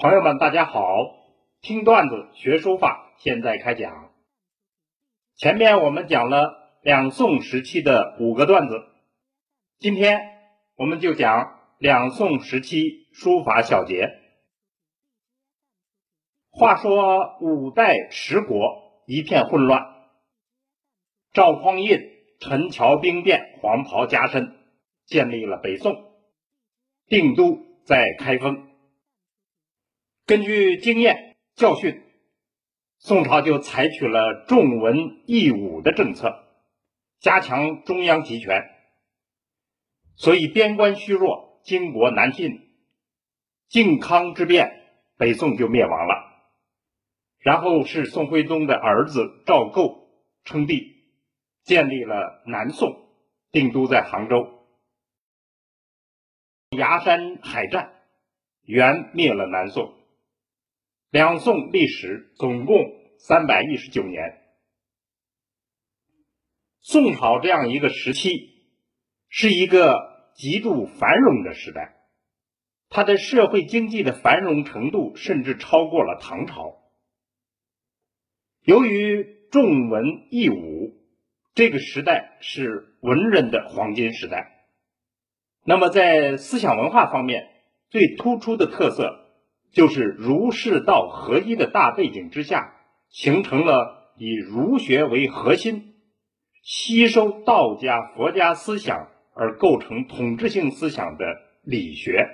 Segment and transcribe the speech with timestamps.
[0.00, 0.80] 朋友们，大家好！
[1.60, 4.10] 听段子学书法，现在开讲。
[5.36, 8.82] 前面我们讲了两宋时期的五个段子，
[9.78, 10.18] 今天
[10.76, 14.08] 我们就讲两宋时期书法小结。
[16.50, 19.82] 话说五代十国一片混乱，
[21.34, 22.00] 赵匡胤
[22.40, 24.56] 陈桥兵变，黄袍加身，
[25.04, 25.94] 建立了北宋，
[27.06, 28.69] 定都在开封。
[30.30, 32.04] 根据经验教训，
[32.98, 36.44] 宋朝就采取了重文抑武的政策，
[37.18, 38.62] 加强中央集权，
[40.14, 42.70] 所以边关虚弱，金国难进。
[43.66, 44.70] 靖康之变，
[45.16, 46.14] 北宋就灭亡了。
[47.38, 50.12] 然后是宋徽宗的儿子赵构
[50.44, 51.08] 称帝，
[51.64, 53.08] 建立了南宋，
[53.50, 54.64] 定都在杭州。
[56.70, 57.92] 崖山海战，
[58.62, 59.98] 元灭了南宋。
[61.10, 62.76] 两宋历史总共
[63.18, 64.38] 三百一十九年。
[66.80, 68.30] 宋朝这样一个时期，
[69.28, 71.96] 是一个极度繁荣的时代，
[72.88, 76.80] 它的社会经济的繁荣程度甚至超过了唐朝。
[78.62, 80.96] 由于重文抑武，
[81.54, 84.68] 这个时代是文人的黄金时代。
[85.64, 87.48] 那么在思想文化方面，
[87.88, 89.19] 最突出的特色。
[89.72, 92.76] 就是儒释道合一的大背景之下，
[93.08, 95.94] 形成了以儒学为核心，
[96.62, 101.24] 吸收道家、佛家思想而构成统治性思想的
[101.62, 102.28] 理学。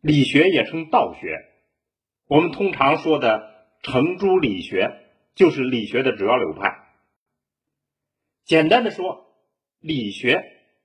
[0.00, 1.44] 理学也称道学。
[2.26, 4.90] 我们通常说的程朱理学，
[5.34, 6.86] 就是理学的主要流派。
[8.44, 9.26] 简单的说，
[9.78, 10.42] 理学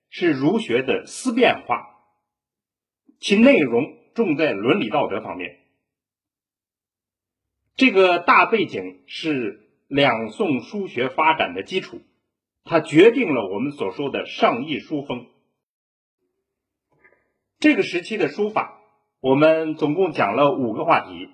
[0.10, 1.86] 是儒学的思辨化，
[3.20, 4.05] 其内容。
[4.16, 5.60] 重在伦理道德方面，
[7.76, 12.00] 这个大背景是两宋书学发展的基础，
[12.64, 15.28] 它决定了我们所说的上意书风。
[17.60, 18.80] 这个时期的书法，
[19.20, 21.30] 我们总共讲了五个话题，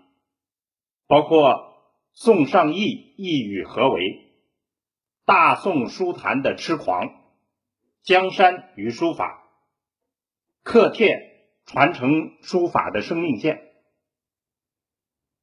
[1.06, 1.78] 包括
[2.14, 4.34] 宋上意意与何为、
[5.24, 7.14] 大宋书坛的痴狂、
[8.02, 9.48] 江山与书法、
[10.64, 11.31] 刻帖。
[11.72, 13.62] 传承书法的生命线，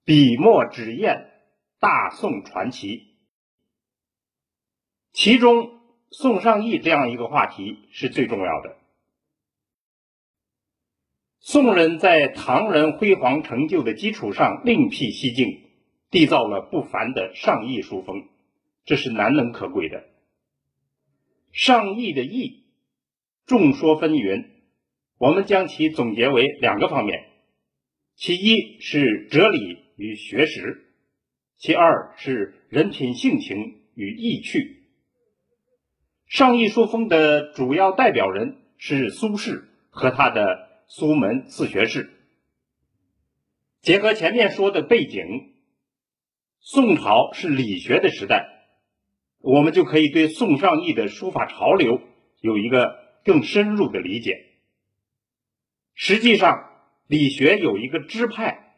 [0.04, 1.30] 笔墨纸砚，
[1.78, 3.16] 大宋传奇。
[5.14, 5.80] 其中
[6.10, 8.76] 宋尚义这样一个话题是最重要的。
[11.40, 15.62] 宋人在唐人辉煌成就的基础上另辟蹊径，
[16.10, 18.28] 缔造了不凡的上意书风，
[18.84, 20.04] 这是难能可贵的。
[21.52, 22.66] 上意的意，
[23.46, 24.57] 众说纷纭。
[25.18, 27.26] 我们将其总结为两个方面，
[28.14, 30.86] 其一是哲理与学识，
[31.56, 34.84] 其二是人品性情与意趣。
[36.26, 42.10] 上意书风的主要代表人是苏轼和他的苏门四学士。
[43.80, 45.24] 结合前面说的背景，
[46.60, 48.46] 宋朝是理学的时代，
[49.40, 52.00] 我们就可以对宋尚义的书法潮流
[52.40, 54.44] 有一个更深入的理解。
[56.00, 56.70] 实际上，
[57.08, 58.76] 理学有一个支派，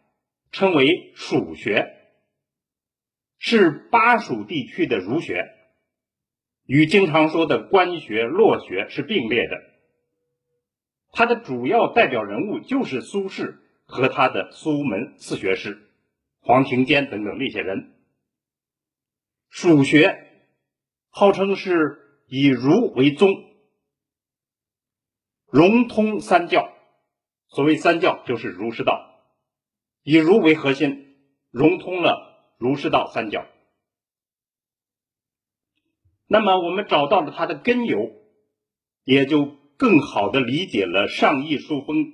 [0.52, 1.94] 称为蜀学，
[3.38, 5.50] 是巴蜀地区的儒学，
[6.64, 9.60] 与经常说的官学、洛学是并列的。
[11.12, 15.90] 它的主要代表人物就是苏轼和他的苏门四学士，
[16.40, 17.92] 黄庭坚等等那些人。
[19.50, 20.26] 蜀学
[21.10, 23.28] 号称是以儒为宗，
[25.50, 26.72] 融通三教。
[27.50, 29.22] 所谓三教，就是儒释道，
[30.04, 31.16] 以儒为核心，
[31.50, 33.44] 融通了儒释道三教。
[36.28, 38.12] 那么，我们找到了它的根由，
[39.02, 39.46] 也就
[39.76, 42.12] 更好的理解了上意书风，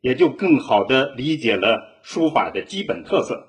[0.00, 3.48] 也就更好的理解了书法的基本特色。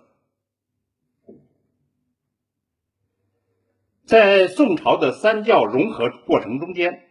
[4.06, 7.02] 在宋朝的三教融合过程中间，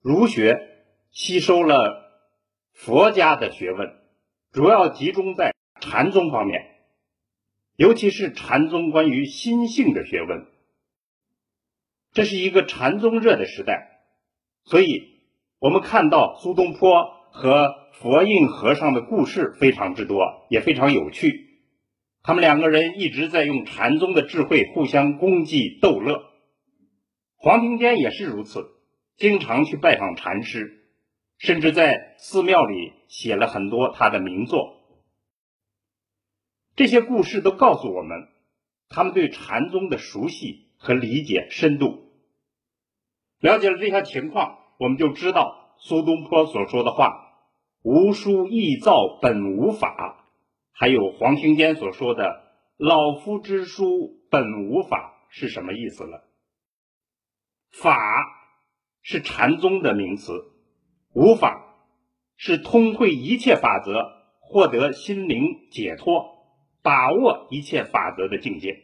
[0.00, 0.58] 儒学
[1.12, 2.03] 吸收了。
[2.74, 3.94] 佛家的学问
[4.52, 6.60] 主要集中在禅宗方面，
[7.76, 10.46] 尤其是禅宗关于心性的学问。
[12.12, 14.00] 这是一个禅宗热的时代，
[14.64, 15.20] 所以
[15.58, 21.48] 我们看到苏东坡和佛印和尚的故事非常之多，也非常有趣。
[22.22, 26.22] 他们两个人一直在用禅宗的智慧互相攻击逗乐。
[27.36, 28.66] 黄庭坚也是如此，
[29.16, 30.83] 经常去拜访禅师。
[31.38, 34.80] 甚至在寺庙里写了很多他的名作。
[36.76, 38.28] 这些故事都告诉我们，
[38.88, 42.10] 他们对禅宗的熟悉和理解深度。
[43.38, 47.30] 了解了这些情况，我们就知道苏东坡所说的话
[47.82, 50.24] “无书易造本无法”，
[50.72, 52.42] 还有黄庭坚所说的
[52.78, 56.24] “老夫之书本无法”是什么意思了。
[57.70, 57.96] 法
[59.02, 60.32] 是禅宗的名词，
[61.14, 61.74] 无法
[62.36, 66.44] 是通会一切法则，获得心灵解脱，
[66.82, 68.82] 把握一切法则的境界。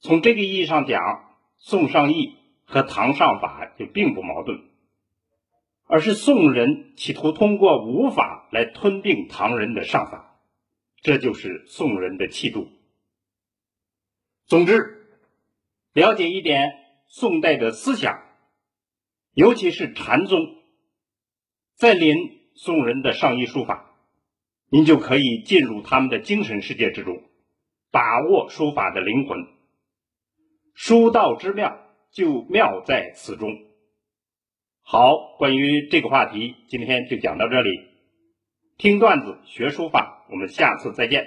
[0.00, 4.60] 从这个意义上讲，宋尚义和唐尚法就并不矛盾，
[5.86, 10.40] 而是宋人企图通过无法来吞并唐人的上法，
[11.02, 12.68] 这就是宋人的气度。
[14.46, 15.18] 总之，
[15.92, 16.78] 了解一点。
[17.14, 18.22] 宋代的思想，
[19.34, 20.61] 尤其是禅宗，
[21.74, 22.14] 再临
[22.54, 23.94] 宋人的上衣书法，
[24.68, 27.22] 您就可以进入他们的精神世界之中，
[27.90, 29.46] 把握书法的灵魂。
[30.74, 31.78] 书道之妙，
[32.12, 33.50] 就妙在此中。
[34.82, 37.70] 好，关于这个话题，今天就讲到这里。
[38.78, 41.24] 听段子学书法，我们下次再见。